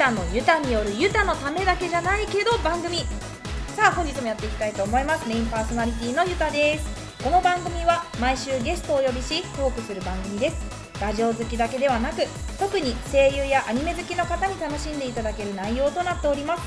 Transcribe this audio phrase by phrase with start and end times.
[0.00, 3.00] タのユタによるユタのためだけじゃないけど番組。
[3.76, 5.28] さあ本日もやっていきたいと思います。
[5.28, 7.22] メインパーソナリティのユタです。
[7.22, 10.56] この番組は毎週ゲストをお呼びしトークする番組です。
[11.02, 12.22] ラジオ好きだけではなく
[12.58, 16.62] 特に声優やアニメ好きの方に楽しんでいただける内容となっております。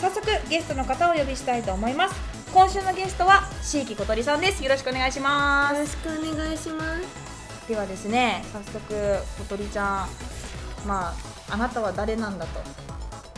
[0.00, 2.14] 早速ゲストの方をお呼びしたいと思います。
[2.54, 4.64] 今週のゲストは椎木小鳥さんです。
[4.64, 7.68] よろしくお願いしまよろすしくお願いします。
[7.68, 8.82] ではですね早速
[9.40, 10.31] 小鳥ちゃん
[10.86, 11.08] ま
[11.48, 12.60] ああなたは誰なんだと。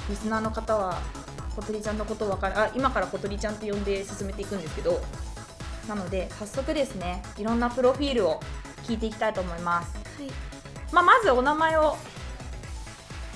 [0.09, 0.99] リスナーの方は
[1.57, 2.59] 小鳥ちゃんのことを分かる。
[2.59, 5.01] あ今から小鳥ちゃんと呼んで進めていくんですけど。
[5.89, 8.41] なので早速ですねいろんなプロフィールを
[8.85, 10.31] 聞いていきたいと思います、はい。
[10.93, 11.95] まあ、まずお名前を。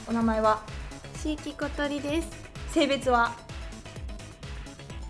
[0.09, 0.62] お名前は？
[1.22, 2.28] 地域小鳥です。
[2.72, 3.34] 性別は？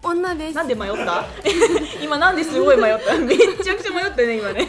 [0.03, 0.57] 女です。
[0.57, 1.27] なんで迷った？
[2.03, 3.17] 今なんですごい迷った。
[3.19, 4.69] めっちゃくちゃ迷ったね今ね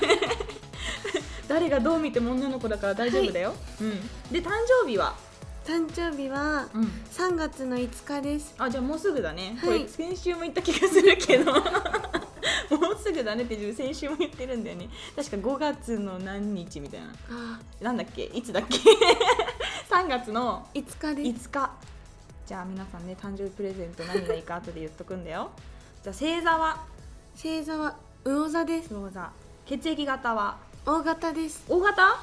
[1.50, 3.92] 誰がどう見ても女の子だから大丈夫だよ、うん。
[4.32, 4.52] で誕
[4.84, 5.16] 生日は？
[5.66, 6.84] 誕生日はうん。
[7.12, 8.54] 3月の5日です。
[8.58, 9.80] あじゃあもうすぐだね、はい。
[9.80, 11.52] これ先週も言った気がするけど。
[12.70, 14.90] もうすぐだねって先週も言ってるんだよね。
[15.16, 17.08] 確か5月の何日みたいな。
[17.32, 18.26] あ、なんだっけ？
[18.26, 18.78] いつだっけ？
[19.90, 21.50] 3月の5日です。
[21.50, 21.72] 5日。
[22.46, 25.50] じゃあ皆さんね誕生日プレゼント何がいいか後で言っとくんだよ。
[26.04, 26.84] じゃあ星座は？
[27.36, 28.94] 星座は魚座です。
[28.94, 29.32] 魚座。
[29.66, 30.58] 血液型は？
[30.92, 31.64] O 型です。
[31.70, 32.20] O 型？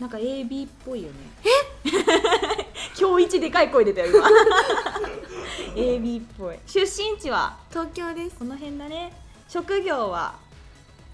[0.00, 1.14] なんか AB っぽいよね。
[1.44, 1.88] え？
[3.00, 4.26] 今日一でかい声出たよ今。
[5.80, 6.56] AB っぽい。
[6.66, 7.56] 出身地は？
[7.70, 8.34] 東京です。
[8.40, 9.12] この辺だね。
[9.48, 10.34] 職業は？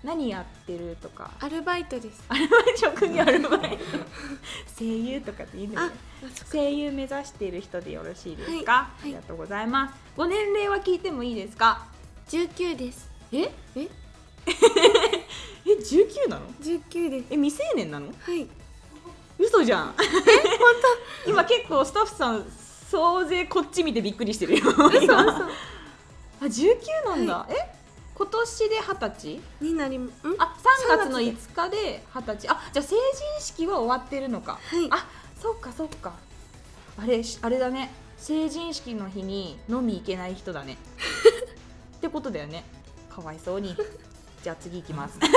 [0.02, 1.30] 何やってるとか？
[1.40, 2.24] アルバイトです。
[2.30, 2.78] アルバイト？
[2.80, 3.84] 職業アルバイト。
[4.78, 5.96] 声優とかっていいんだあよね、
[6.50, 9.94] 声優目指している人でよろしいですか、はいありがとうございます。
[10.16, 11.84] ご年齢は聞いてもいいですか
[12.30, 13.10] ？19です。
[13.32, 13.52] え？
[13.76, 13.88] え？
[15.68, 17.26] え19なの？19です。
[17.30, 18.06] え未成年なの？
[18.06, 18.46] はい。
[19.38, 19.94] 嘘じゃん。
[19.98, 20.58] え本
[21.24, 21.28] 当？
[21.30, 22.46] 今結構スタッフさん
[22.90, 24.64] 総勢こっち見てびっくりしてるよ。
[24.70, 25.18] 嘘。
[25.18, 25.50] あ
[26.40, 27.54] 19なんだ、え
[28.14, 29.40] 今年で二十歳？
[29.60, 30.10] になりん？
[30.38, 30.56] あ
[30.88, 32.48] 3月の3 5日で二十歳。
[32.48, 34.52] あじゃあ成人式は終わってるのか。
[34.52, 34.88] はい。
[34.90, 35.06] あ
[35.40, 36.14] そっかそっか。
[37.00, 37.92] あれしあれだね。
[38.16, 40.78] 成人式の日に飲み行けない人だね。
[41.96, 42.64] ってことだよね。
[43.10, 43.76] かわいそうに
[44.48, 45.18] じゃあ次行きます。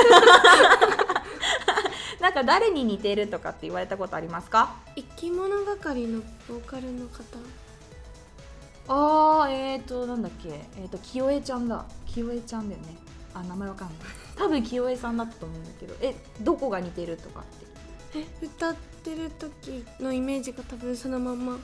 [2.21, 4.73] なんか誰に似てるとかって言われたことありますか？
[4.95, 7.23] 生き物係のボーカルの方。
[8.87, 10.47] あーえーとなんだっけ？
[10.77, 11.83] えーと清江ちゃんだ。
[12.07, 12.95] 清江ちゃんだよね。
[13.33, 13.97] あ名前わかんない。
[14.37, 15.93] 多分清江さんだったと思うんだけど。
[15.99, 17.43] えどこが似てるとかっ
[18.13, 18.19] て？
[18.19, 21.57] え、歌ってる時のイメージが多分そのまんま。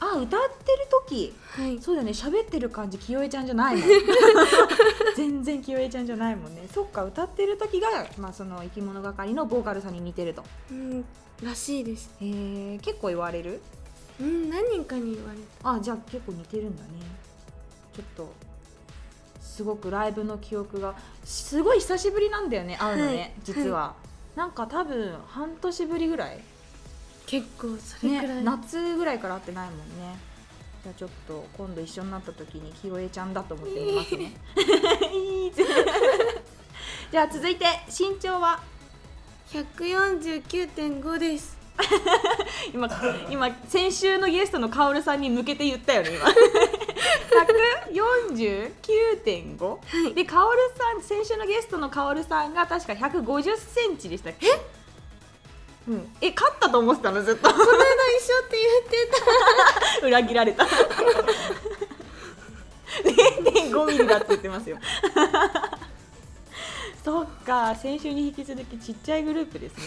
[0.00, 1.34] あ歌ってる時。
[1.50, 1.78] はい。
[1.80, 2.12] そうだよね。
[2.12, 3.88] 喋ってる感じ清江ちゃんじゃないもん。
[5.16, 6.66] 全然清江ちゃんじゃないもんね。
[6.72, 7.88] そっか歌ってる時が、
[8.18, 10.42] まあ、その生き物係のボーカルさんに似てると。
[10.70, 11.04] うん、
[11.42, 12.10] らしいです。
[12.20, 13.60] へえ結構言われる？
[14.20, 15.74] うん、何人かに言われた。
[15.74, 16.88] あじゃあ結構似てるんだね。
[17.94, 18.32] ちょっと
[19.40, 20.94] すごくライブの記憶が
[21.24, 23.32] すごい久しぶりなんだよね会うのね、はい。
[23.44, 23.94] 実は、
[24.34, 26.40] なんか多分半年ぶりぐらい
[27.30, 30.18] 結構それくらい、ね、夏ぐらいから会ってないもんね。
[30.82, 34.32] じゃあちょっと今度一緒になった時に清江ちゃんだと思ってみますね。
[35.14, 35.64] いいぜ
[37.12, 38.60] じゃあ続いて身長は
[39.52, 41.56] ？149.5です。
[42.74, 42.88] 今
[43.30, 46.26] 今先週のゲストのカオルさんに向けて言ったよね今。
[47.92, 49.78] 149.5、は
[50.10, 50.14] い。
[50.14, 54.46] でカオルさん先週のゲストのカオルさんが確か150センチでしたっけ？
[54.48, 54.79] え？
[55.90, 57.20] うん、え勝ったと思ってたの？
[57.20, 57.50] ずっと。
[57.50, 57.80] この間一緒
[58.46, 58.56] って
[60.00, 60.64] 言って裏切られた。
[63.02, 64.78] 0.5ミリだって言ってますよ。
[67.04, 67.74] そっか。
[67.74, 69.84] 先週に引き続きちっちゃいグループですね。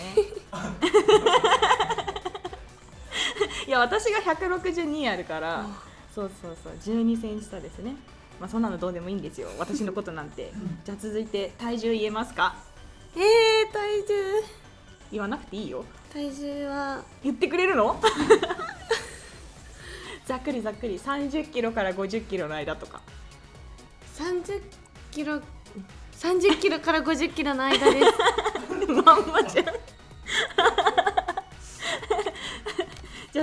[3.66, 5.66] いや私が162あるから
[6.14, 6.74] そうそうそう。
[6.98, 7.96] 12センチ差ですね。
[8.42, 9.48] まあそんなのどうでもいいんですよ。
[9.58, 10.52] 私のことなんて。
[10.84, 12.56] じゃあ続いて体重言えますか？
[13.16, 14.63] たえー、体重
[15.14, 15.86] 言わなくていいよ。
[16.12, 17.02] 体重は。
[17.24, 17.96] 言ってくれるの？
[20.26, 20.98] ざっくりざっくり。
[20.98, 23.02] 30キロから50キロの間とか。
[24.18, 24.62] 30
[25.12, 25.40] キロ
[26.20, 28.06] 30キロから50キロの間です。
[29.06, 29.66] まんまじゃん。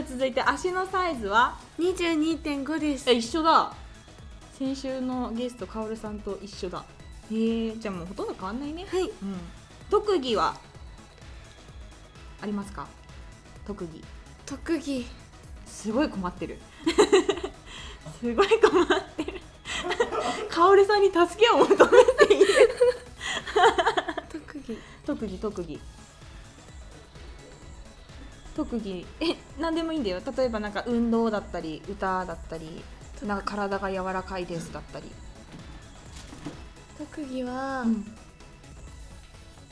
[0.09, 3.09] 続いて足のサイズは？22.5です。
[3.11, 3.73] え一緒だ。
[4.59, 6.85] 先週のゲストカオルさんと一緒だ。
[7.31, 8.87] へえじゃあもうほとんど変わんないね。
[8.91, 9.03] はい。
[9.03, 9.11] うん。
[9.91, 10.55] 特技は？
[12.43, 12.87] ありますか？
[13.67, 14.05] 特技。
[14.47, 15.07] 特技。
[15.67, 16.59] すごい困ってる。
[18.21, 19.41] すごい困ってる。
[20.51, 21.77] カオルさんに助けを求め
[22.27, 22.47] ている。
[24.31, 24.79] 特技。
[25.07, 25.81] 特技特技。
[28.57, 29.07] 特技。
[29.21, 30.21] え何でもいいんだよ。
[30.37, 32.83] 例えばなんか運動だったり歌だったり
[33.23, 35.11] なんか体が柔らかいですだったり、
[36.99, 38.17] 特技は、うん。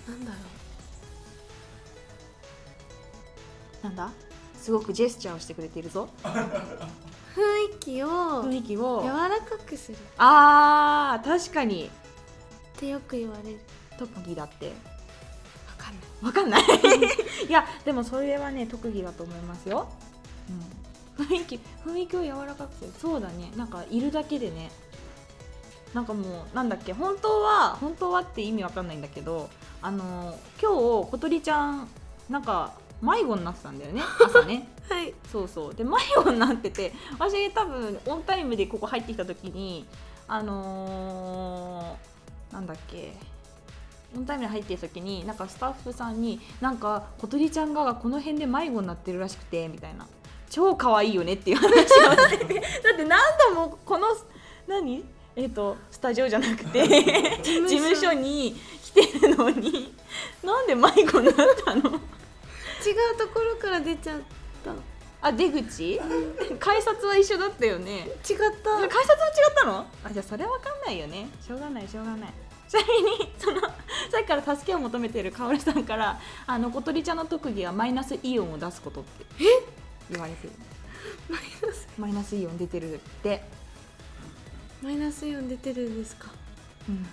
[0.07, 0.58] なんだろ
[3.83, 4.11] なんだ？
[4.61, 6.09] すごくジェスチャーをしてくれているぞ。
[6.25, 8.09] う雰囲気を
[8.43, 9.97] 雰囲気を柔らかくする。
[9.97, 11.91] っあー確かに。
[12.77, 13.61] てよく言われる。
[13.99, 14.67] 特技だって。
[14.67, 14.73] わ
[16.33, 16.61] かんない。
[16.61, 17.07] わかんない。
[17.49, 19.89] いやでもそれはね特技だと思いますよ、
[21.19, 22.93] うん、雰囲気雰囲気を柔らかくする。
[23.01, 23.53] そうだね。
[23.57, 24.71] なんかいるだけでね。
[25.95, 26.93] なんかもうなんだっけ。
[26.93, 29.49] 本当は本当はって意味わかんないんだけど
[29.81, 31.89] あの今日小鳥ちゃん
[32.29, 34.69] なんか迷子になってたんだよね 朝ね。
[34.89, 35.15] はい。
[35.31, 35.75] そうそう。
[35.75, 39.87] で迷子になってて私多分オンタイムでここ入ってきた時に
[40.27, 43.15] あのー、なんだっけ。
[44.17, 50.07] オンタイムで入ってる時になんかスタッフさんになんか小鳥ちゃんがこの辺で迷子になってるらしくてみたいな。
[50.51, 52.45] 超可愛いよねっていう話をして。
[52.47, 52.61] て だ
[52.95, 53.21] って何
[53.55, 54.09] 度もこの
[54.67, 55.05] 何？
[55.37, 56.89] えっ、とスタジオじゃなくて
[57.43, 58.13] 事務所。
[58.13, 59.95] に来てるのに
[60.43, 61.91] なんで迷子になったの？
[61.91, 62.01] 違
[63.15, 64.21] うところから出ちゃっ
[64.65, 64.73] た。
[65.21, 66.01] あ出口？
[66.61, 67.99] 改札は一緒だったよね。
[67.99, 68.17] 違っ改
[68.63, 68.91] た札は違っ
[69.57, 69.87] たの？
[70.05, 71.29] あじゃあそれは分かんないよね。
[71.45, 72.33] しょうがないしょうがない。
[72.69, 73.69] ちなみにそのさ
[74.21, 79.25] っきから助けを求めてるかおりさんからあの小鳥ちゃんの特技はマイナスイオンを出すことって
[80.11, 80.53] 言われてる。
[81.29, 81.89] マイナス？
[81.99, 83.43] マイナスイオン出てるって、
[84.83, 86.29] マイナスイオン出てるんですか？
[86.89, 87.07] うん、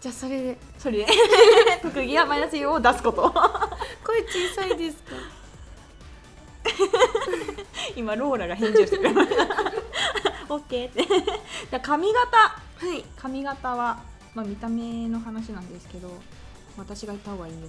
[0.00, 0.58] じゃあそれで。
[0.78, 1.06] それで。
[1.82, 3.34] 特技はマイナスイオンを出すこと
[4.08, 5.14] 声小さいですか？
[7.94, 9.44] 今ローラが返事をしてくれました
[10.48, 12.36] OK ってじ髪型。
[12.38, 13.04] はい。
[13.16, 14.02] 髪型は、
[14.34, 16.10] まあ、見た目の話なんですけど
[16.78, 17.66] 私が言った方がいいよね。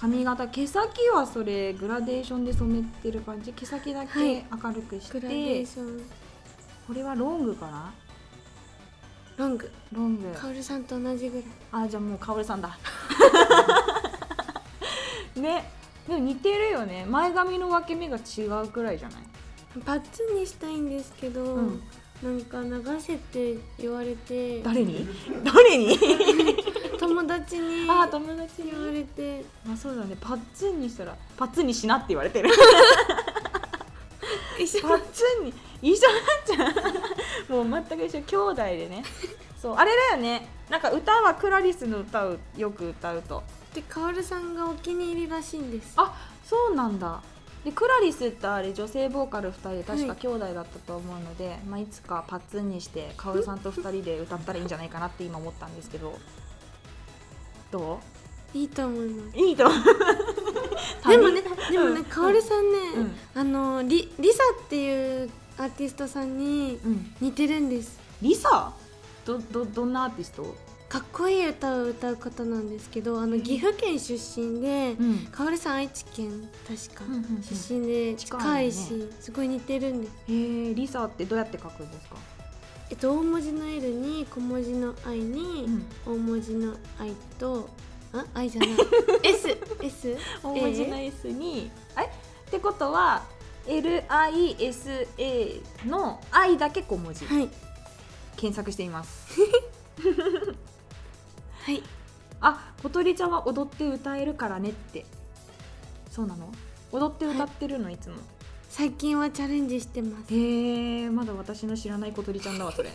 [0.00, 3.52] 髪型毛先はそれグラデーションで染めてる感じ？
[3.52, 4.08] 毛先だはい。
[4.08, 6.02] け明るくして、グラデーション。
[6.86, 7.94] これはロングかな？
[9.36, 9.70] ロング。
[9.92, 10.28] ロング。
[10.36, 11.44] カオルさんと同じぐらい。
[11.84, 12.76] あじゃあもうかおるさんだ
[15.36, 15.70] ね。
[16.08, 17.04] でも似てるよね。
[17.08, 19.22] 前髪の分け目が違うくらいじゃない？
[19.84, 21.82] パッツンにしたいんですけど、うん。
[22.22, 24.62] なんか流せって言われて。
[24.62, 25.06] 誰に？
[25.44, 25.98] 誰に？
[26.98, 28.70] 友達にあ友達に？
[28.70, 29.44] 言われて。
[29.72, 30.16] あそうだね。
[30.20, 32.50] パッツンにしたらパッツンにしなって言われてる。
[34.58, 34.82] 一緒。
[34.88, 36.08] パッツンに一緒
[36.56, 38.22] になっちゃうもう全く一緒。
[38.22, 39.02] 兄弟でね。
[39.60, 40.48] そうあれだよね。
[40.70, 43.42] なんか歌はクラリスの歌をよく歌うと
[43.74, 45.94] でカオルさんがお気に入りらしいんです。
[45.96, 47.20] あそうなんだ。
[47.64, 50.08] でクラリスってあれ女性ボーカル2人で確はい。
[50.08, 56.16] か兄弟だったと思うので、いまあ、いつかパッツンにしてカオルさんと2人で歌ったらいいんじゃないかなって今思ったんですけど。
[57.72, 58.00] ど
[58.52, 59.78] いいと思いまういいと思う。
[61.02, 61.48] す でもねで
[61.78, 62.04] もねうん。
[62.04, 63.16] カオルさんね、うん。
[63.34, 67.14] あのリリサっていうアーティストさんにうん。
[67.20, 67.98] 似てるんです。
[68.22, 68.72] リサ？
[69.24, 70.54] どどどんなアーティスト？
[70.94, 75.26] かっこいい歌を歌う方なんですけどあの岐阜県出身で、ん。
[75.32, 80.12] カオルさん愛知県確か、うんうんうん出身で近い近いねしすごい似てるんです。
[80.28, 82.14] へえリサってどうやって書くんですか、
[82.90, 85.66] えっと大文字の L に小文字の I に、
[86.06, 87.10] 大文字の I
[87.40, 87.68] と
[88.12, 88.70] あ I じゃない。
[89.34, 92.02] S S 大文字の S に、え？
[92.04, 92.08] っ
[92.52, 93.24] てことは
[93.66, 97.48] LISA の I だけ小文字、はい。
[98.36, 99.40] 検索してみます
[101.64, 101.82] はい。
[102.42, 105.06] あ小鳥ちゃんは踊って歌えるからねって。
[106.10, 106.52] そうなの？
[106.92, 107.90] 踊って歌ってるの？
[107.90, 107.96] い。
[107.96, 108.16] つも。
[108.68, 110.34] 最近はチャレンジしてます。
[110.34, 112.90] へえまだ私の知らない小鳥ちゃんだわそれ。
[112.90, 112.92] い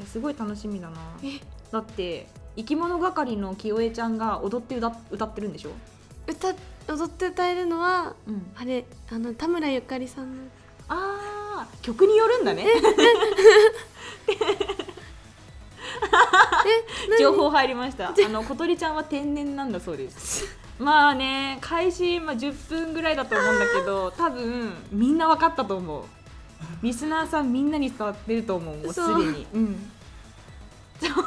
[0.00, 0.96] やすごい楽しみだな。
[1.22, 1.38] え？
[1.70, 2.26] だって
[2.56, 5.70] 生き物係の清江ちゃんが踊って歌歌ってるんでしょ？
[6.26, 6.48] 歌
[6.92, 8.50] 踊って歌えるのはうん。
[8.56, 10.36] あれあの田村ゆかりさん。
[10.36, 10.42] の
[10.88, 12.66] あー曲によるんだね
[17.18, 18.08] 情報入りました。
[18.08, 20.44] あの小鳥ちゃんは天然なんだそうです。
[20.78, 26.04] まあね開始、まあ、10分ぐらいだと思うんだけど多分みんな分かったと思う。
[26.82, 28.92] リスナーさんみんなに伝わってると思うもう。
[28.92, 29.46] すでに。
[29.54, 29.90] うん。
[31.00, 31.22] 相当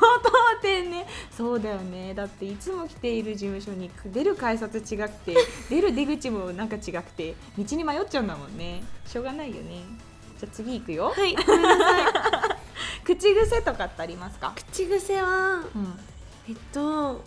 [0.61, 1.05] 天然。
[1.35, 2.13] そうだよね。
[2.13, 5.35] だっていつも来ている事務所に出る改札違くて
[5.69, 8.83] 出る出口もなんか違くて道に迷っちゃうんだもんね。
[9.05, 9.83] しょうがないよね。
[10.39, 11.13] じゃあ次行くよ。
[11.15, 12.05] はいごめんなさい
[13.05, 14.53] 口癖とかってありますか？
[14.55, 15.99] 口癖はうん。
[16.49, 17.21] えっと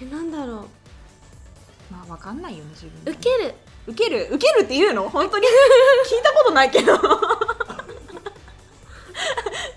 [0.00, 0.66] えなんだろ
[1.90, 3.54] まあわかんないよね自分受ける。
[3.86, 4.28] 受ける？
[4.32, 5.08] 受けるって言うの？
[5.10, 5.46] 本当に？
[6.08, 6.96] 聞いたことないけど。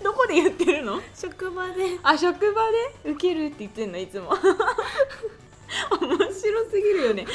[0.02, 1.00] どこで言ってるの？
[1.14, 1.98] 職場で。
[2.02, 2.62] あ職場
[3.04, 3.10] で？
[3.12, 3.98] 受けるって言ってんの？
[3.98, 4.30] いつも。
[6.00, 6.30] 面白
[6.70, 7.26] すぎるよね。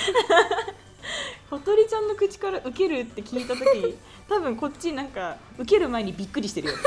[1.50, 3.95] 小鳥ちゃんの口から受けるって聞いた時
[4.27, 6.79] 多分こっちなんか受ける前にびっくりしてるよね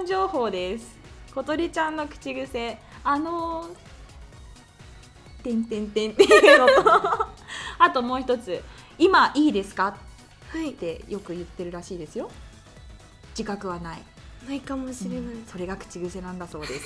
[0.00, 0.96] スタッフさん情報です。
[1.34, 2.78] 小鳥ちゃんの口癖。
[3.04, 3.68] あのー
[5.44, 7.28] 「てんてんてん」っていうのと
[7.78, 8.62] あともう一つ
[8.98, 9.96] 「今いいですか?」
[10.52, 10.70] はい。
[10.70, 12.30] ってよく言ってるらしいですよ。
[13.30, 14.02] 自覚はない。
[14.48, 16.84] ないかもしれない、それが口癖なんだそうです。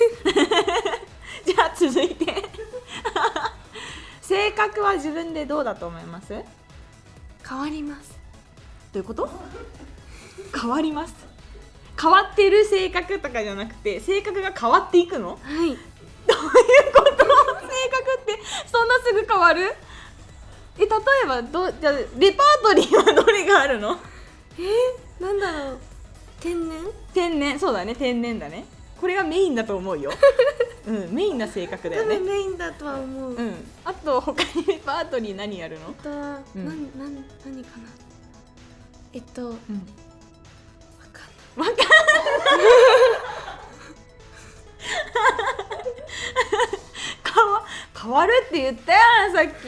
[1.45, 2.25] じゃあ続いて。
[4.21, 6.29] 性格は自分でどうだと思います？
[6.33, 6.43] ど
[7.47, 8.17] 変わります。
[8.93, 9.29] ういうこと？
[10.53, 11.13] 変わります
[12.01, 15.29] 変わってる性格とかじゃなくて性格が変わっていくの？
[15.31, 15.39] はい。
[15.47, 17.11] どういうこと？
[17.11, 18.39] 性格って
[18.71, 19.73] そんなすぐ変わる？
[20.77, 23.97] え例えばどじゃあレパートリーはどれがあるの？
[24.59, 25.23] え？
[25.23, 25.79] なんだろう。
[26.41, 26.83] 天然？
[27.13, 27.59] 天然？
[27.59, 27.95] そうだね。
[27.95, 28.65] 天然だね。
[28.99, 30.11] これがメインだと思うよ。
[30.87, 32.17] うんメインな性格だ多よね。
[32.17, 33.55] 分メインだとは思う、あうん。
[33.85, 35.93] あと他にレパートリー何やるの？
[35.93, 36.65] とは、うん。
[36.65, 37.87] なんなん何かな？
[39.13, 39.87] えっとわうん
[41.63, 41.85] かんない。
[47.33, 47.65] 変わ
[48.01, 49.67] 変わるって言ったやんさっき。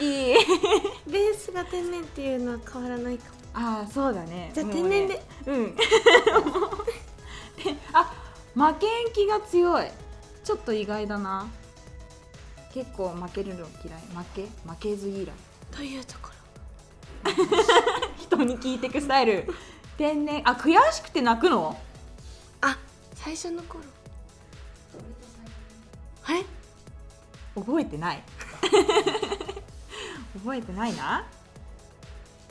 [1.10, 3.30] ベースが天然っていうのは変わらないかも。
[3.54, 4.50] ああそうだね。
[4.54, 5.74] じゃあ天然で、うん。
[5.76, 5.82] で
[7.92, 8.12] あ
[8.54, 9.86] 負けん気が強い。
[10.44, 11.46] ちょっと意外だな。
[12.72, 14.00] 結構負けるの嫌い。
[14.14, 14.42] 負け？
[14.42, 15.26] 負けず嫌い。
[15.72, 16.30] というとこ
[18.16, 19.52] 人に聞いてくスタイル
[19.98, 21.56] 天然あ悔しくて泣くの？
[21.56, 21.76] ろ
[22.60, 22.78] あ
[23.14, 23.80] 最初の頃。
[26.24, 26.44] あれ
[27.56, 28.22] 覚えてない。
[30.38, 31.26] 覚えてないな。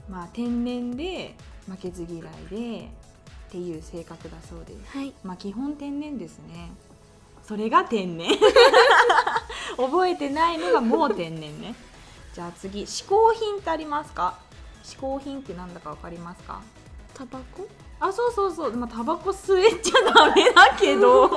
[0.09, 1.35] まあ天然で
[1.69, 2.89] 負けず嫌いで
[3.47, 4.73] っていう性格だそうで。
[4.85, 5.13] すはい。
[5.23, 6.71] まあ基本天然ですね。
[7.47, 8.27] それが天然。
[9.77, 11.75] 覚えてないのがもう天然ね。
[12.33, 14.37] じゃあ次嗜好品ってありますか？
[14.83, 16.61] 嗜好品ってなんだかわかりますか？
[17.17, 17.67] タバコ？
[17.99, 18.75] あそうそうそう。
[18.75, 21.27] まあタバコ吸えちゃダメだけど。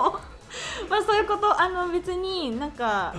[0.90, 1.58] まあそういうこと。
[1.58, 3.14] あの別になんか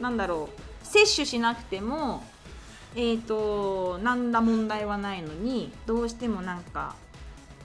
[0.00, 0.86] なんだろう。
[0.86, 2.22] 摂取しなくても
[2.94, 6.94] えっ、と何ら問題はないのにどうしてもなんか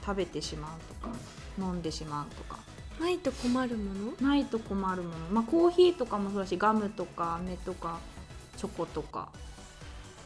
[0.04, 1.14] 食べてしまうとか
[1.58, 2.58] 飲んでしまうとか。
[3.00, 4.28] ないと困るもの？
[4.28, 5.14] ないと困るもの。
[5.30, 7.98] まあコーヒーとかもそうだしガムとか飴とか
[8.56, 9.28] チョコとか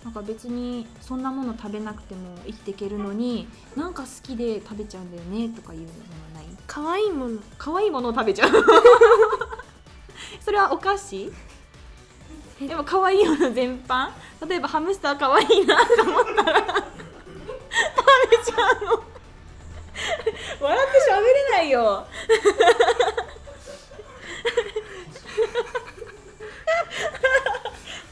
[0.04, 5.92] なんか別にそんなもの食べなくても生きていけるのになんか好きで食べちゃうんだよねとかいうのは
[6.34, 6.44] ない？
[6.66, 7.40] 可愛いもの。
[7.58, 8.50] 可愛いものを食べちゃう。
[10.40, 11.32] それはお菓子？
[12.60, 14.10] えでも可愛いもの全般？
[14.48, 16.66] 例えばハムスター可愛いなと思ったら食
[18.30, 19.02] べちゃうの。
[20.60, 22.06] 笑って喋れないよ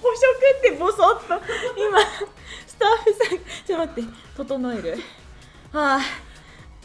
[0.03, 0.21] 捕食
[0.59, 1.35] ってボソッと
[1.77, 2.01] 今
[2.67, 4.11] スタッフさんちょっと待って
[4.47, 4.99] 整える。
[5.73, 6.01] はあ。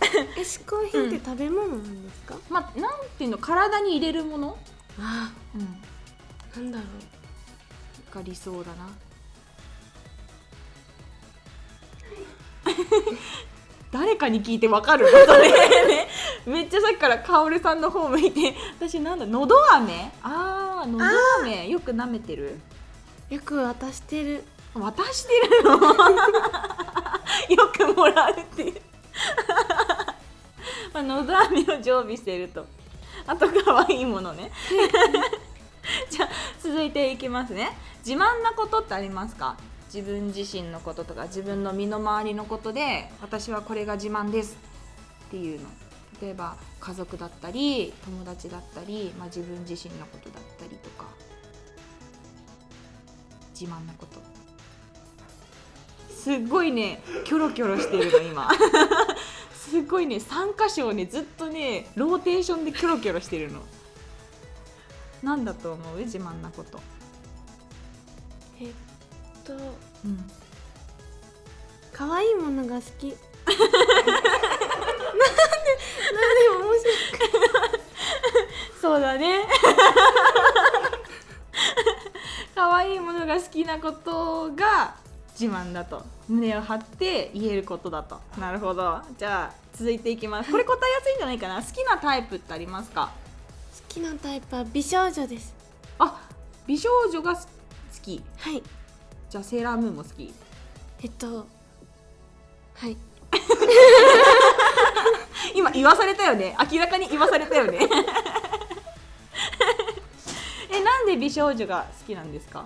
[0.35, 3.37] え嗜好品って食べ物なんですか、まあなんていうの？
[3.37, 4.57] 体に入れるもの、
[4.99, 8.15] あうん、なんだろう。
[8.15, 8.89] が理想だな。
[13.91, 15.07] 誰かに聞いてわかる？
[15.07, 15.51] それ
[15.87, 16.07] ね。
[16.47, 18.55] めっちゃさっきからカオルさんの方向いて。
[18.79, 19.25] 私なんだ？
[19.27, 20.11] のど飴？
[20.23, 21.05] ああのど
[21.41, 21.69] 飴。
[21.69, 22.57] よく舐めてる。
[23.29, 24.43] よく渡してる。
[24.73, 25.77] 渡してるの？
[27.49, 28.81] よくもらうっていう。
[30.93, 32.65] まあのど飴を常備してると。
[33.27, 34.51] あと可愛いものね。
[36.09, 36.29] じゃあ
[36.61, 37.77] 続いていきますね。
[38.05, 39.57] 自慢なことってありますか？
[39.93, 44.57] 自分自身のこととか自分の身の回りのことで私はこれが自慢です。
[45.27, 45.67] っていうの。
[46.21, 51.05] 例えば家族だったり友達だったり、まあ、自分自身のことだったりとか。
[53.59, 54.20] 自慢なこと。
[56.23, 58.47] すっごいねキョロキョロしてるの今。
[59.57, 63.61] すっごいね3箇所をねずっとねローテーションでキョロキョロしてるの。
[65.23, 65.97] なんだと思う？
[65.99, 66.79] 自慢なこと。
[68.59, 68.67] えっ
[69.43, 69.57] とう
[70.07, 70.29] ん。
[71.91, 73.15] 可愛いものが好き。
[73.47, 73.63] 何で
[76.49, 76.93] 面白い。
[78.79, 79.47] そうだね。
[82.53, 84.93] 可愛いものが好きなことが
[85.39, 86.03] 自慢だと。
[86.27, 88.19] 胸を張って言えることだと。
[88.39, 88.99] なるほど。
[89.17, 90.51] じゃあ続いていきます。
[90.51, 91.61] これ答えやすいんじゃないかな。
[91.61, 93.11] 好きなタイプってありますか？
[93.89, 95.53] 好きなタイプは美少女です。
[95.99, 96.21] あ
[96.67, 97.41] 美少女が好
[98.01, 98.21] き。
[98.37, 98.61] はい。
[99.29, 100.33] じゃあセーラームーンも好き。
[101.03, 101.45] えっと
[102.75, 102.97] はい。
[105.55, 106.55] 今言わされたよね。
[106.71, 107.79] 明らかに言わされたよね。
[110.69, 112.65] えなんで美少女が好きなんですか？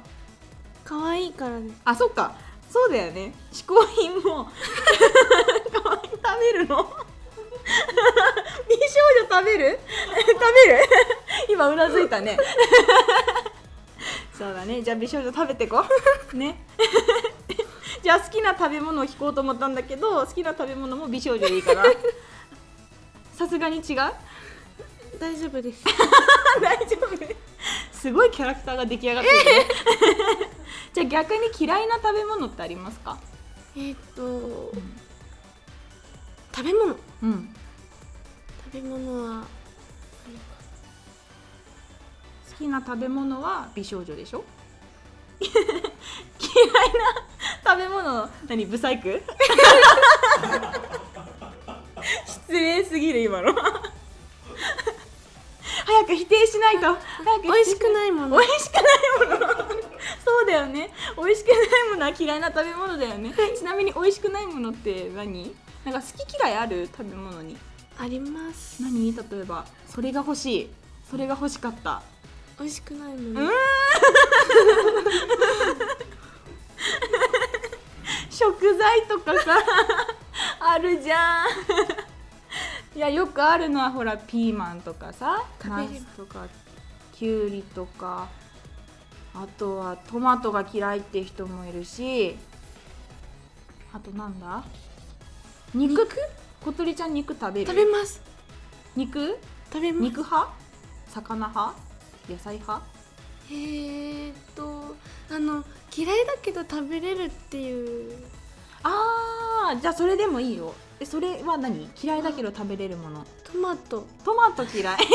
[0.84, 2.36] 可愛いからですあそっか
[2.75, 3.34] そうだよね。
[3.53, 4.51] 嗜好品も。
[5.72, 6.84] 食べるの？
[8.67, 9.79] 美少女食べる？
[10.13, 10.79] 食べる？
[11.48, 12.38] 今うなずいたね。
[14.38, 14.82] そうだね。
[14.84, 15.86] じゃあ美少女食べてこ。
[16.34, 16.65] ね。
[18.03, 21.86] じゃあ好きな食べ物を聞こうと思ったんだけど好きな食べ物も美少女でいいから
[23.34, 24.12] さすがに違う？
[25.17, 25.82] 大丈夫です。
[26.62, 27.08] 大丈夫？
[27.95, 29.35] すごいキャラクターが出来上がってる。
[29.37, 29.43] ね
[30.93, 33.17] じゃあ逆に嫌いな食べ物ってありますか？
[33.75, 34.71] えっと
[36.55, 36.95] 食べ物。
[37.23, 37.55] うん。
[38.65, 39.41] 食べ物は
[42.49, 44.43] 好きな食べ物は美少女でしょ？
[45.39, 45.53] 嫌い
[47.63, 48.65] な食べ物何？
[48.65, 49.21] ブサイク？
[52.25, 53.53] 失礼すぎる今の
[55.95, 56.93] 早く否定しないと。
[57.23, 58.37] 早く美味しくないもの。
[58.37, 58.83] 美味しくない
[59.39, 59.47] もの。
[60.25, 60.91] そうだよね。
[61.17, 61.57] 美味しくない
[61.91, 63.33] ものは嫌いな食べ物だよね。
[63.57, 65.55] ちなみに美味しくないものって何？
[65.85, 67.55] なんか好き嫌いある食べ物に？
[67.97, 68.81] あります。
[68.81, 69.15] 何？
[69.15, 69.65] 例えば。
[69.87, 70.69] それが欲しい。
[71.09, 72.01] それが欲しかった。
[72.59, 73.49] 美味しくないもの。
[78.29, 79.57] 食材とかさ。
[80.59, 81.47] あるじゃん
[82.95, 86.47] いやよくあるのはほらピーマンとかさナスとか
[87.13, 88.29] きゅうりとか
[89.33, 92.37] あとはトマトが嫌いって人もいるし
[93.91, 94.63] あとなんだ？
[95.74, 96.07] 肉？
[96.63, 97.67] 小鳥ちゃん肉食べる？
[97.67, 98.22] 食べます。
[98.96, 99.37] 肉？
[99.72, 100.01] 食べます。
[100.01, 100.53] 肉派？
[101.09, 101.74] 魚派？
[102.29, 102.85] 野菜派？
[103.50, 104.96] えーっと
[105.29, 105.65] あの
[105.96, 108.15] 嫌いだけど食べれるっていう。
[108.83, 111.90] あーじゃあそれでもいいよえそれは何？
[112.01, 113.25] 嫌いだけど食べれるもの？
[113.44, 114.08] トマト。
[114.24, 114.98] トマト嫌い。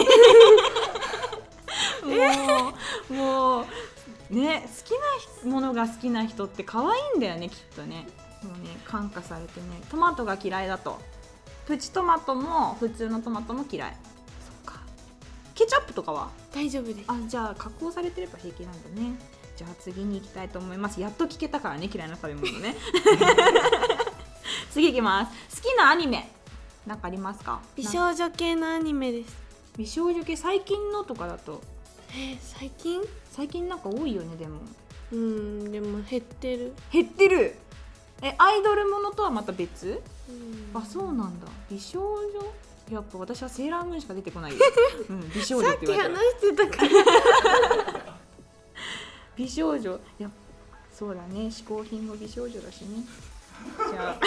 [2.04, 2.72] も
[3.10, 3.64] うもう
[4.34, 8.06] ね好きなものが好きな人って可愛いんだよねきっとね。
[8.42, 9.66] もうね感化されてね。
[9.90, 10.98] トマトが嫌いだと。
[11.66, 13.96] プチトマトも普通のトマトも嫌い。
[14.64, 14.80] そっか。
[15.54, 16.30] ケチャップとかは？
[16.52, 17.00] 大丈夫です。
[17.06, 19.18] あじゃあ加工されてれば平気なんだね。
[19.56, 21.00] じゃあ次に行きたいと思います。
[21.00, 22.74] やっと聞けたからね嫌いな食べ物ね
[24.70, 25.62] 次行きます。
[25.62, 26.30] 好きなアニメ。
[26.86, 27.60] なんかありますか？
[27.76, 29.36] 美な少女系のアニメです。
[29.76, 31.60] 美少女系最近のとかだと。
[32.12, 33.00] えー最近？
[33.30, 34.60] 最近なんか多いよねでも。
[35.12, 36.72] うんでも減ってる。
[36.92, 37.54] 減ってる？
[38.22, 40.02] えアイドルものとはまた別？
[40.28, 40.80] うん。
[40.80, 41.46] あそうなんだ。
[41.70, 42.94] 美少女？
[42.94, 44.52] やっぱ私はセーラームーンしか出てこない。
[44.52, 44.58] よ、
[45.08, 46.26] うん、美少女さってきっ言われたら。
[46.26, 48.16] 話してたから。
[49.36, 49.94] 美少女？
[50.18, 50.30] いや
[50.92, 51.46] そうだね。
[51.46, 53.04] 嗜好品も美少女だしね
[53.90, 54.26] じゃあ。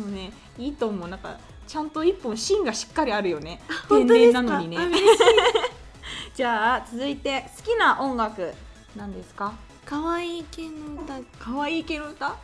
[0.00, 1.08] もうねいいと思う。
[1.08, 3.60] なんかちゃんと一本芯がしっかりあるよね。
[3.88, 4.78] 天然なのにね。
[6.34, 8.52] じゃあ続いて好きな音楽
[8.96, 9.52] なんですか？
[9.84, 11.14] 可愛い系の歌。
[11.38, 12.36] 可愛い系の歌？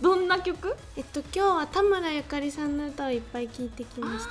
[0.00, 0.76] どんな曲？
[0.96, 4.24] えっと今日は田村ゆかりさんの歌をいっぱい聞いてきまし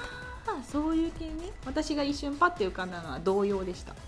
[0.45, 0.53] た。
[0.53, 1.51] あそういう系ね。
[1.65, 3.93] 私が一瞬パッて浮かんだのは 童謡でした。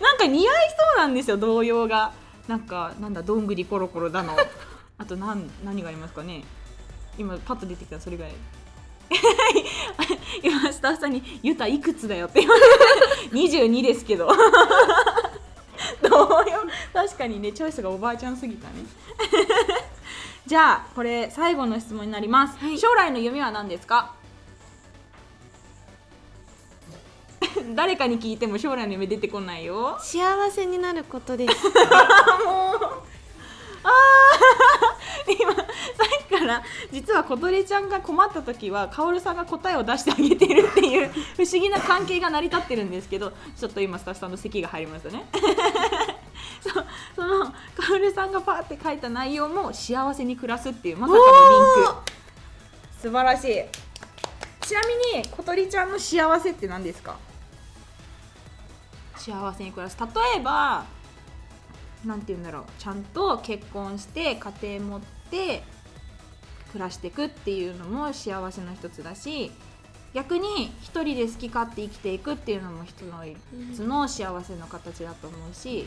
[0.00, 0.54] なんか似合い
[0.96, 2.12] そうなんですよ童謡が
[2.48, 4.36] なんかなんだどんぐりコロコロだの。
[4.98, 6.44] あとなん何がありますかね。
[7.18, 8.32] 今パッと出てきたのそれぐらい。
[10.42, 12.40] 今スタッフさんに「ゆたいくつだよ」って。
[12.40, 12.60] 言われ
[13.30, 14.28] て22ですけど。
[16.02, 16.44] 童謡
[16.92, 18.74] 確かにねチョイスがおばあちゃんすぎたね。
[20.46, 22.78] じゃあこれ最後の質問になります、はい。
[22.78, 24.14] 将来の夢は何ですか？
[27.74, 29.96] 誰かに聞いても将来の夢出てこないよ。
[30.00, 30.20] 幸
[30.50, 31.54] せになることです。
[35.40, 35.66] 今さっ
[36.28, 45.26] きから実は小鳥ちゃんが困った時はカオルさんが答えを出してあげてるっていう不思議な関係が成り立ってるんですけどちょっと今スタッフさんの席が入りましたね。
[46.60, 47.46] そうその
[47.76, 52.16] カオルさんがパーって書いた内容も幸せに暮らすっていうまさかのリンク。
[53.02, 53.85] 素晴らしい
[54.66, 54.80] ちな
[55.14, 57.16] みに小鳥ちゃんの幸せって何ですか？
[59.16, 59.96] 幸せに暮らす。
[60.00, 60.84] 例えば
[62.04, 62.64] なんて言うんだろう。
[62.76, 65.00] ちゃんと結婚して家庭持っ
[65.30, 65.62] て
[66.72, 69.52] 暮らしていくっていうのも幸せの一つだし
[70.14, 73.36] 逆に一人で好き勝手生きていくっていうのも人の一
[73.72, 75.86] つの幸せの形だと思うし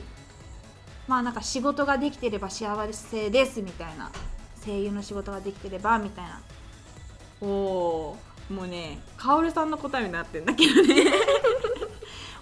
[1.08, 4.10] まあなんか仕事ができてれば幸せですみたいな。
[4.66, 6.42] 声優の仕事ができてればみたいな。
[7.42, 8.18] おお
[8.50, 11.06] もうねカオルさんの答えになってんだけどね。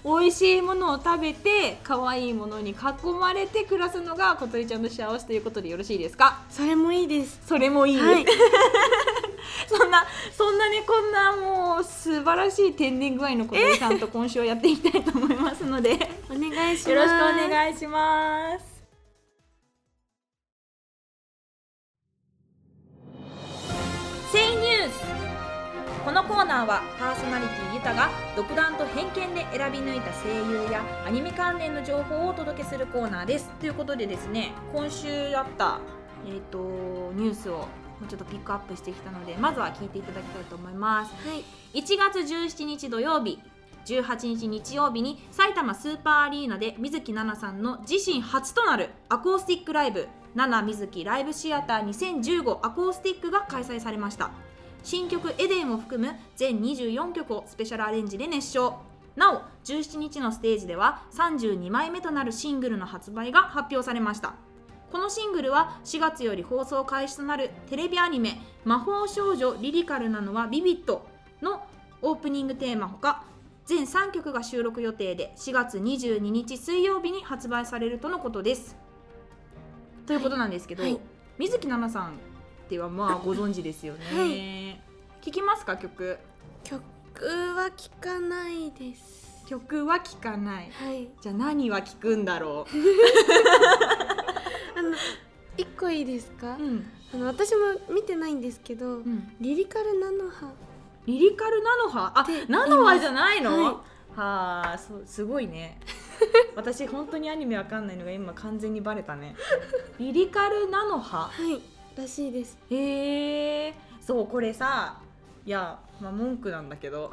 [0.05, 2.75] 美味しいものを食べて可愛いものに囲
[3.19, 6.43] まれて暮らすのが小鳥ちゃんの幸せということでよろしいですか？
[6.49, 7.41] それもいいです。
[7.45, 8.25] それもいい、はい。
[9.67, 15.91] そんなそんなにこんなもう素晴らしい天然具合の小鳥さんと今週はやっていきたいと思いますので。
[15.91, 15.97] よ
[16.29, 16.95] お願いします。
[16.95, 17.11] ろしく
[17.45, 18.76] お願いします
[26.27, 33.49] コーナーはパーソナリティユタが独断と偏見で選び抜いた声優やアニメ関連の情報をお届けするコーナーです。
[33.61, 35.79] ということでですね今週あった、
[36.27, 37.67] えー、とニュースをも
[38.03, 41.13] うちょっとピックアップしてきたのでまずは聞いていただきたいと思います。
[41.25, 41.45] はい。
[41.79, 43.39] 1月17日土曜日
[43.85, 54.31] 18日日曜日に埼玉スーパーアリーナで水木奈々さんの自身初となるアコースティックライブ「奈々水木ライブシアター2015アコースティック」が開催されました
[54.83, 58.79] 新曲「エデン」を含む全24曲をスペシャルアレンジで熱唱。
[59.15, 64.35] なお17日のステージでは32枚目となるシングルの発売が発表されました。
[64.91, 71.05] このシングルは4月より放送開始となるテレビアニメ「魔法少女リリカルなのはビビット」
[71.41, 71.65] の
[72.01, 73.23] オープニングテーマほか
[73.65, 78.77] 全3曲が収録予定で4月22日水曜日に発売されるとのことです。
[80.05, 80.99] ということなんですけど、はい。
[81.37, 82.17] 水木奈々さん
[82.67, 83.99] ってはまあご存知ですよね。
[84.13, 84.27] はい。
[85.21, 86.19] 聞きますか曲？
[86.65, 86.83] 曲
[87.55, 89.45] は聞かないです。
[89.47, 90.69] 曲は聞かない。
[90.71, 91.07] はい。
[91.21, 92.67] じゃあ何は聞くんだろ
[94.77, 94.93] あの
[95.55, 96.61] 一個いいですか、う。
[96.61, 96.85] うん。
[97.13, 100.51] あの私も見てないんですけど、うん、リリカルナノハ。
[101.05, 102.11] リリカルナノハ？
[102.13, 103.73] あナノハじゃないの、はい。
[104.19, 105.79] はあそうすごいね。
[106.57, 109.37] 私本当にアニメわかんないのが今完全にバレたね。
[109.99, 111.29] リリカルナノハ？
[111.31, 112.57] はいらしいです。
[112.69, 114.99] へえそうこれさ
[115.45, 117.11] いやまあ文句なんだけど。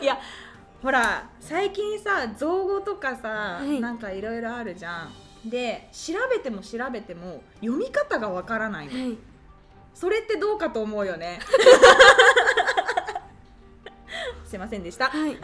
[0.00, 0.18] いや
[0.82, 3.80] ほら最近さ造語とかさ、はい。
[3.80, 5.12] なんかいろいろあるじゃん。
[5.48, 8.92] で調べても調べても読み方がわからないの。
[8.92, 9.18] はい。
[9.94, 11.38] それってどうかと思うよね。
[14.44, 15.06] すいませんでした。
[15.08, 15.36] はい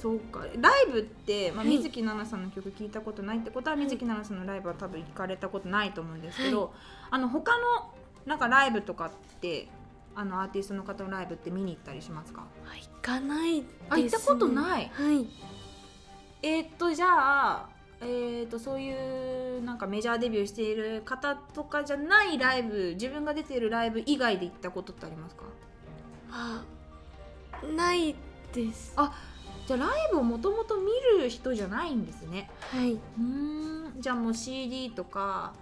[0.00, 0.46] そうか。
[0.60, 1.76] ライブって、まあ、はい。
[1.76, 3.84] 水木奈々さんの曲聞いたことないってことは、はい。
[3.84, 6.72] 水木奈々さんのライブは多分行かれたことないと思うんですけど、
[7.10, 7.92] あの他の
[8.26, 9.68] なんかライブとかって
[10.14, 12.44] あのアーティストの方のライブって見に行ったりしますか？
[12.66, 14.90] あ行かないです、ね、あ行ったことない？
[14.92, 15.26] はい。
[16.42, 17.68] えーっとじゃあ
[18.00, 25.42] えーっとそういうなんかメジャーデビューしている方とかじゃないライブ自分が出ているライブ以外で行ったことってありますか？
[26.30, 26.64] あ
[27.76, 28.14] ない
[28.52, 28.92] です。
[28.96, 29.12] あ
[29.68, 30.86] じゃあライブをもともと見
[31.20, 32.48] る人じゃないんですね。
[32.70, 34.00] はい、うーん。
[34.00, 35.52] じゃあもう CD とか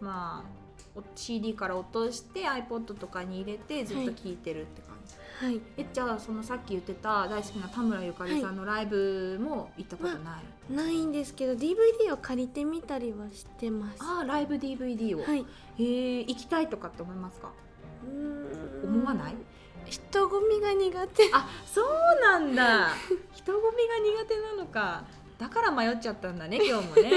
[0.00, 13.98] まあお CD から落として iPod とかに入れてずっと聴いてるって感じ、はい、えじゃあそのさっき言ってた大好きな田村ゆかりさんのライブも行ったことない、ないんですけど DVD を借りてみたりはしてます。
[14.00, 15.46] ああライブ DVD を、はい。
[15.78, 17.52] へえ行きたいとかって思いますか？
[18.04, 18.96] うーん。
[18.96, 19.34] 思わない？
[19.92, 21.24] 人混みが苦手。
[21.34, 21.86] あそう
[22.22, 22.88] なんだ。
[23.34, 25.04] 人混みが苦手なのか。
[25.38, 27.10] だから迷っちゃったんだね 今日もね。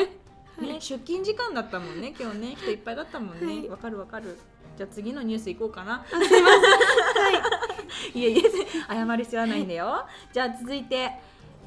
[0.59, 2.55] ね出勤時間だったもんね今日ね。
[2.55, 3.69] 人いっぱいだったもんね。
[3.69, 4.37] わ、かるわかる。
[4.75, 6.03] じゃあ次のニュース行こうかな。
[6.11, 7.43] は
[8.13, 8.19] い。
[8.19, 8.49] いやいや
[8.89, 10.05] 謝る必要はないんだよ。
[10.33, 11.11] じゃあ続いて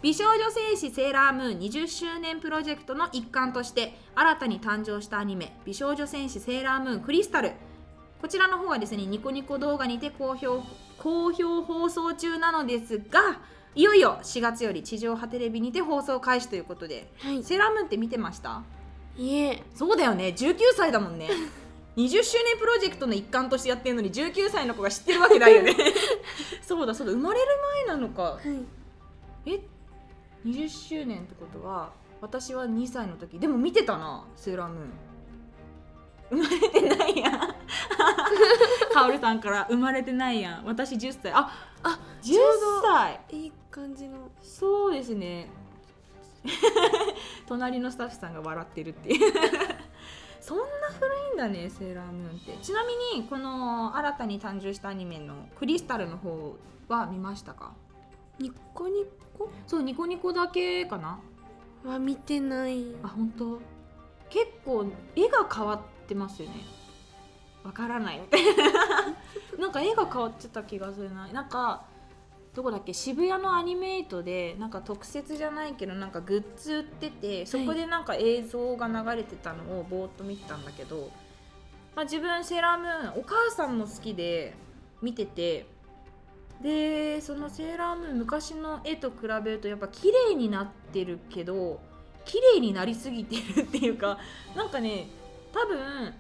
[0.03, 7.53] 美少女戦士セーラームーン20周年プロジェクトの一環として新たに誕生したアニメ美少女戦士セーラームーンクリスタル
[8.21, 10.63] こちらの方はですねニコニコ動画にて好評
[10.99, 13.41] 好評放送中なのですが
[13.75, 17.43] いよいよ4月より地上波テレビにて放送開始ということではい。
[17.45, 18.63] セーラームーンって見てました？
[19.17, 19.63] いえ。
[19.75, 20.35] そうだよね。
[20.37, 21.29] 19歳だもんね。
[21.97, 25.77] 20周年プロジェクトの一環としてやってるのに19歳の子が知ってるわけないよね。
[26.63, 27.13] そうだそうだ。
[27.13, 27.47] 生まれる
[27.87, 28.23] 前なのか。
[28.23, 28.41] は
[29.47, 29.51] い。
[29.53, 29.61] え
[30.45, 33.39] ？20周年ってことは私は2歳の時。
[33.39, 34.75] でも見てたなセーラーム。
[34.75, 34.89] ーン
[36.31, 37.33] 生まれてないやん。
[38.93, 40.65] カオルさんから生まれてないやん。
[40.65, 41.33] 私10歳。
[41.33, 41.51] あ
[41.83, 42.37] あ10
[42.83, 43.21] 歳。
[43.31, 44.31] いい感じの。
[44.43, 45.49] そうですね。
[47.47, 49.33] 隣のスタッフさんが笑ってるっていう。
[50.41, 50.65] そんな
[50.99, 52.53] 古いんだねセーラームーンって。
[52.63, 56.57] ちなみにこの新たに誕生したアニメのクリスタルの方
[56.89, 57.75] は見ましたか？
[58.39, 59.05] ニコニ
[59.37, 59.51] コ？
[59.67, 61.19] そうニコニコだけかな。
[61.85, 62.95] は見てない。
[63.03, 63.61] あ本当？
[64.31, 64.87] 結構
[65.17, 66.57] 絵が変わってますよね。
[67.65, 68.65] わからないみたいな。
[69.59, 71.27] なんか絵が変わってた気がするな。
[71.29, 71.85] なんか
[72.55, 72.93] どこだっけ？
[72.95, 81.11] 渋谷のアニメイトでなんか特設じゃないけどなんかグッズ売っててそこでなんか映像が流れてたのをぼーっと見てたんだけど、
[81.95, 84.55] まあ、自分セーラームーンお母さんも好きで
[85.03, 85.67] 見てて
[86.63, 91.81] でそのセーラームーン昔の絵と比べるとやっぱ綺麗になってるけど
[92.25, 94.19] 綺麗になりすぎてるっていうか
[94.57, 95.07] なんかね
[95.53, 96.15] 多分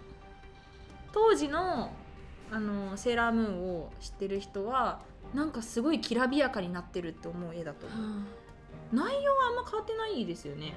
[1.12, 1.90] 当時の
[2.50, 5.00] あのセーラームーンを知ってる人は
[5.34, 8.08] なんかすごいきらびやかになってるって思う絵だと思う。
[8.90, 10.72] 内容はあんま変わってないですよね。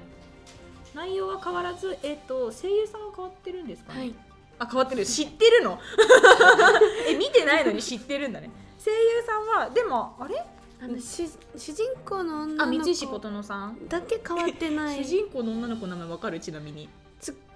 [0.94, 4.14] 内容は変わらず、えっと声優さんは変わってるんですかね、はい。
[4.58, 5.06] あ変わってる。
[5.06, 5.78] 知ってるの？
[7.08, 8.50] え見てないのに知ってるんだね。
[8.84, 10.44] 声優さんはでもあれ？
[10.82, 13.88] あの主主人公の女あの三石子琴乃さん。
[13.88, 14.98] だけ変わってない。
[15.02, 16.38] 主人公の女の子の名前わかる？
[16.40, 16.90] ちなみに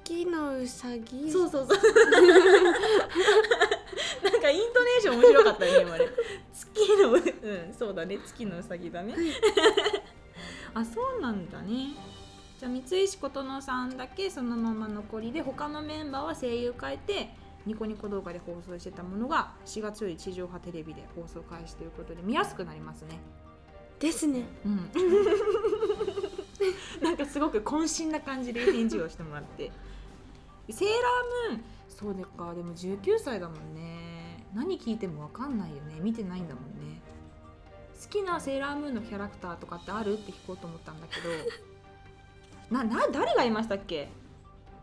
[0.07, 1.31] 月のうさぎ？
[1.31, 1.79] そうそうそう。
[4.23, 6.07] なんかイントネーション面白かったね今ね。
[6.55, 7.23] 月のうん
[7.77, 8.19] そうだね。
[8.25, 9.15] 月のうさぎだね。
[10.75, 11.97] あそうなんだね。
[12.59, 17.35] じゃあ三石琴乃さんだけそのまま残りで他のメンバーは声優変えて
[17.67, 23.19] ニコニコ動画で放送してたものが4月より地上波テレビで放送開始ということで見やすくなりますね。
[23.99, 24.45] ですね。
[24.65, 24.91] うん。
[27.03, 29.71] なんかすごく渾身な感じで返事をしてもらって
[30.73, 31.65] セーラームーン。
[31.89, 32.55] そうでか。
[32.55, 34.45] でも19歳だもんね。
[34.55, 36.01] 何聞いても分かんないよね。
[36.01, 37.01] 見てないんだもんね。
[38.03, 40.15] 好きなセーラームーンのキャラクターとかってある？
[40.15, 41.29] って聞こうと思ったんだけど。
[42.71, 44.09] なな誰がいましたっけ？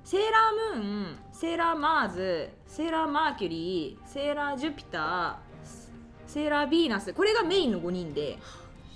[0.03, 5.35] セーラームーンセーラーマーズセーラーマーキュリーセーラージュピター
[6.27, 7.13] セーラーヴィーナス。
[7.13, 8.37] これがメインの5人で。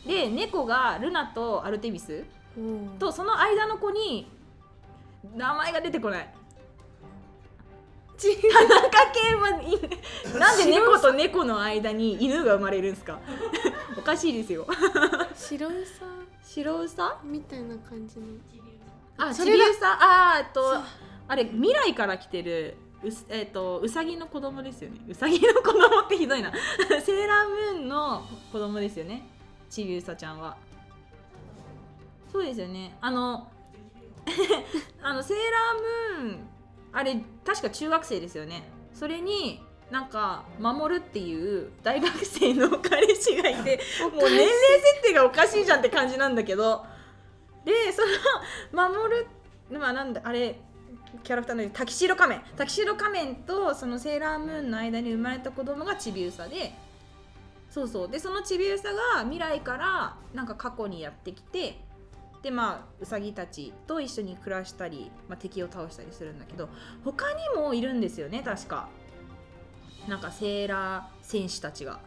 [0.05, 2.25] で猫がルナとアルテミス。
[2.97, 4.31] とその間の子に
[5.35, 6.33] 名前が出てこない
[8.17, 8.35] ち。
[8.41, 9.79] 田中圭はい
[10.39, 13.19] なんで猫と猫の間に犬が生まれるんですか？
[13.97, 14.65] おかしいですよ。
[15.35, 16.05] 白うさ
[16.43, 18.25] 白ウサみたいな感じの。
[19.17, 20.61] あそれだちびうさあっと
[21.27, 24.99] あれ未来から来てるうすえっとうさぎの子供ですよね。
[25.07, 26.51] うさぎの子供ってひどいな。
[27.03, 29.27] セーラームーンの子供ですよね。
[29.69, 30.55] ちびうさちゃんは。
[32.31, 32.97] そうですよね。
[33.01, 33.49] あの
[35.01, 36.49] あのセーラームーン
[36.91, 38.63] あれ確か中学生ですよね。
[38.93, 46.85] それになんか守るっていう大学生の彼氏がいて もう年齢設定がおかしいじゃんって感じなんだけど。
[47.63, 48.01] でそ
[48.73, 49.27] の守る
[49.69, 50.57] まあなんだあれ
[51.23, 52.41] キャラクターのタキシード仮面。
[52.55, 56.73] タキシード仮面とそのセーラームーンの間に生まれた子供がちびうさで。
[57.69, 58.09] そうそう。
[58.09, 61.79] でそのちびうさが未来からなんか過去にやってきて
[62.41, 66.69] でまあうさぎたちと一緒に暮らしたり、まあ、敵を倒したりするんだけど
[67.03, 68.89] 他にもいるんですよね確か。
[70.07, 71.99] なんかセーラー戦士たちが。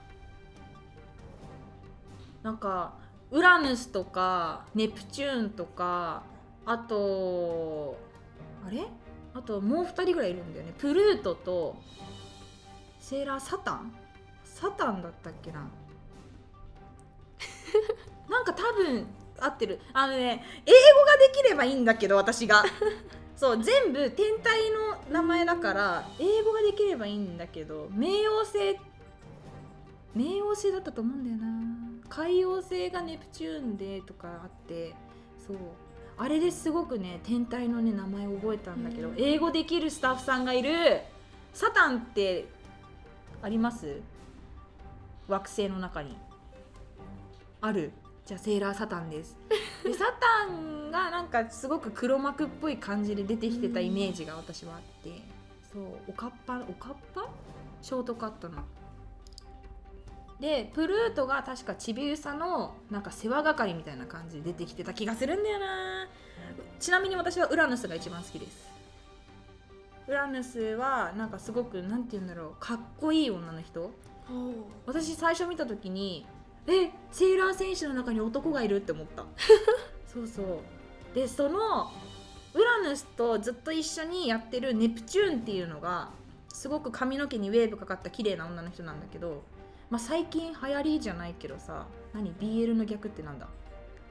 [2.42, 2.94] なんか
[3.30, 6.22] ウラヌスとかネプチューンとか
[6.64, 7.98] あと
[8.66, 8.86] あれ？
[9.34, 10.72] あともう2人ぐらいいるんだよね。
[10.78, 11.76] プルートと
[12.98, 13.92] セーラーサタン？
[14.44, 15.60] サタンだったっけな。
[18.28, 19.06] なんか多分
[19.40, 19.80] 合ってる。
[19.92, 22.64] あのね英語ができればいいんだけど私が。
[23.36, 28.78] そう全部天体の名前だから英語ができればいいんだけど冥王星
[30.14, 31.46] 冥王星だったと思うんだよな。
[32.10, 34.94] 海王星がネプチューンでとかあって
[35.38, 35.56] そう。
[36.18, 39.14] あれですごくね天体のね名前を覚えたんだけど、うん。
[39.16, 41.00] 英語できるスタッフさんがいる。
[41.54, 42.46] サタンって
[43.40, 44.02] あります？
[45.28, 46.16] 惑星の中に。
[47.62, 47.92] ある？
[48.30, 49.36] じゃあセーラーサタンです。
[49.82, 55.20] でサタンがなんかすごく黒幕っぽい感じで出てきてたイメージが私はあって。
[55.72, 57.28] そうおかっぱおかっぱ？
[57.82, 58.62] ショートカットの。
[60.38, 66.06] でプルートが確かちびうさのなんか世話係みたいな感じで出てきてた気がするんだよな。
[66.78, 68.70] ちなみに私はウラヌスが一番好きです。
[70.06, 73.90] ウラヌスはなんかすごくなんて言うんだろうかっこいい女の人。
[74.86, 76.24] 私最初見た時に
[76.66, 79.24] えセーラー戦士の中に男がいるって思った。
[80.06, 81.14] そうそう。
[81.14, 81.90] でその
[82.54, 86.10] ウラヌスとずっと一緒にやってるネプチューンっていうのが
[86.48, 89.42] すごく髪の毛にウェーブかかった綺麗な女の人なんだけど、
[89.88, 93.48] まあ、最近流行りじゃないけどさ何？BL の逆ってなんだ？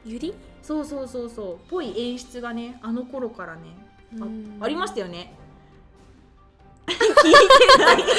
[0.06, 1.70] ゆりそうそうそうそう。
[1.70, 3.62] ぽい演出がねあの頃からね
[4.20, 4.58] あうん。
[4.62, 5.34] ありましたよね。
[6.90, 8.04] 聞いてない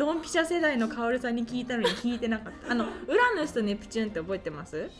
[0.00, 2.72] ドンピシャ世代のカオルさんに聞いたのに聞いてなかった。
[2.72, 4.90] あのウラヌスとネプチューンって覚えてます？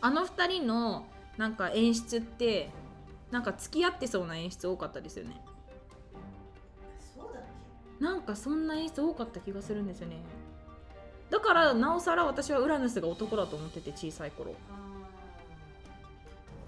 [0.00, 1.04] あの二人の
[1.36, 2.70] なんか演出って
[3.30, 5.38] なんか付き合ってそうな演出多かったですよね。
[7.14, 7.42] そうだっ
[8.00, 10.16] なんかそんな演出多かった気がするんですよね。
[11.28, 14.54] だからなおさら私はウラヌスが男だと思ってて小さい頃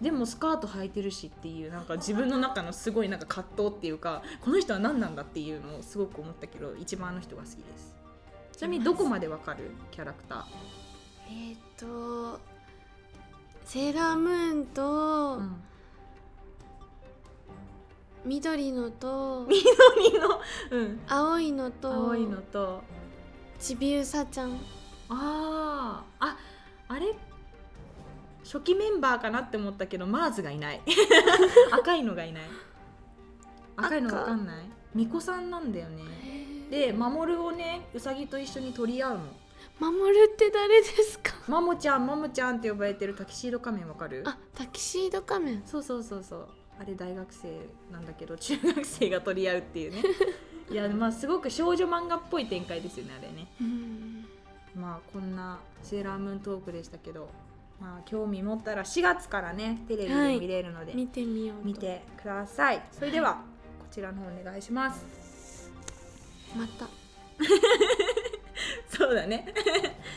[0.00, 7.96] でもスカート履いてるしっていうなんか自分の中のすごいなんか葛藤っていうかこの人は何なんだっていうのをすごく思ったけど一番あの人が好きです。
[8.56, 10.44] ちなみにどこまでわかるキャラクター？
[11.28, 12.40] えー、っと
[13.64, 15.56] セーラームーンと、うん
[18.24, 20.40] 緑のと緑の、
[20.72, 22.82] うん、青いのと青いのと。
[23.58, 24.58] ちびうさちゃん。
[25.08, 26.24] あー。
[26.26, 26.36] あ
[26.88, 27.14] あれ
[28.50, 30.80] 初期メンバーかなって思ったけどマーズがいない。
[31.70, 32.42] 赤いのがいない。
[33.76, 34.64] 赤いのわかんない。
[34.94, 36.02] 巫女さんなんだよね。
[36.70, 39.20] で守をねうさぎと一緒に取り合うの。
[39.78, 41.34] 守るって誰ですか？
[41.46, 44.22] マモちゃんマモちゃんって呼ばれてるタキシード仮面わかる？
[44.26, 45.62] あタキシード仮面。
[45.66, 46.48] そうそうそうそう。
[46.80, 47.48] あれ大学生
[47.92, 50.02] なんだけど中学生が取り合うっていうね。
[50.70, 53.46] いやまあすごく少女漫画っぽい展開ですよねあれね。
[53.60, 54.26] うん。
[54.74, 57.28] まあこんなセーラームーントークでしたけど
[57.80, 61.64] まあ興味持ったら4月からねテレビで見れるので、見てみようと。
[61.64, 62.82] 見てください。
[62.92, 65.70] それではこちらの方お願いします。
[66.56, 66.88] また。
[68.96, 69.54] そうだね。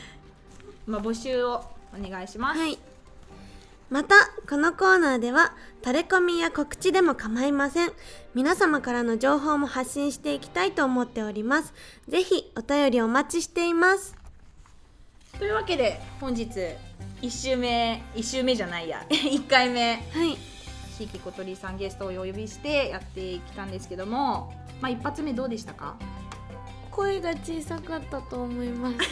[0.86, 1.64] まあ募集を
[1.96, 2.78] お願いします、はい。
[3.90, 4.14] また
[4.48, 7.92] このコーナーではタレコミや告知でも構いません。
[8.34, 11.74] 皆様からの情報も発信していきたいと思っております。
[12.08, 14.21] ぜひお便りお待ちしています
[15.38, 16.48] というわけで本日
[17.20, 20.36] 1週目1週目じゃないや 1回目はい。
[20.96, 25.96] 椎木小鳥さんゲストをお呼びしてやってきたんですけどもまあ一発目どうでしたか？
[26.90, 28.96] 声が小さかったと思います。
[29.00, 29.08] ずっ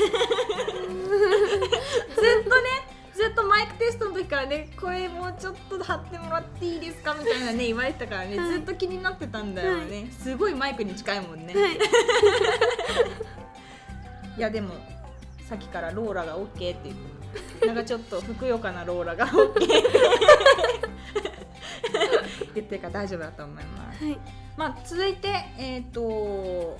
[2.44, 2.68] とね
[3.14, 8.52] ずっとマイクテストの時からね声もうちょっと張ってもらっていいですかみたいなね言われてたからね、はい。
[8.52, 11.78] ずっと気になってたんだよね、すごいマイクに近いもんね、はい。
[14.38, 14.74] い、やでも
[15.50, 16.96] さっきからローラが OK って言っ
[17.60, 17.66] て。
[17.66, 19.66] なんかちょっとふくよかなローラが OK って
[22.54, 24.04] 言ってるから大丈夫だと思います。
[24.04, 24.18] はい
[24.56, 26.78] まあ続いてえっ、と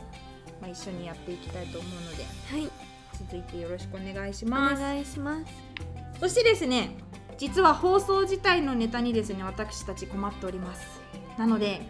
[0.61, 2.25] まあ一緒にやっていきたいと思うので。
[2.25, 2.71] はい。
[3.19, 4.81] 続いてよろしくお願いしおます。
[4.81, 5.45] 願いします。
[6.21, 6.97] そしてですね
[7.39, 11.01] 実は放送自体のネタにですね私たち困っております。
[11.37, 11.83] なので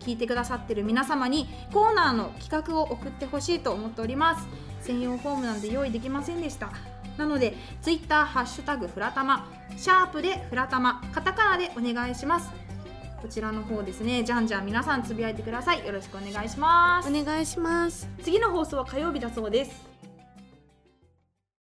[0.00, 4.46] 聞いてくださってる皆様にコーナーの企画を送ってほしいと思っております
[4.86, 6.70] 専用フォームなんで用意できませんでした。
[7.18, 12.50] なのでツイッターハッシュタグフラタマシャープでフラタマカタカナでお願いします。
[13.20, 14.22] こちらの方ですね。
[14.22, 15.84] じゃんじゃん皆さんつぶやいてください。
[15.84, 17.08] よろしくお願いします。
[17.10, 18.08] お願いします。
[18.22, 19.95] 次の放送は火曜日だそうです